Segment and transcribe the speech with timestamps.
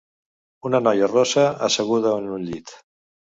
[0.69, 2.75] Una noia rossa asseguda en un llit